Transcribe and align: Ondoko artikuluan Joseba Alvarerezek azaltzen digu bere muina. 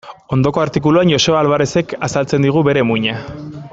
Ondoko 0.35 0.61
artikuluan 0.61 1.11
Joseba 1.13 1.37
Alvarerezek 1.45 1.93
azaltzen 2.09 2.49
digu 2.49 2.65
bere 2.71 2.87
muina. 2.93 3.19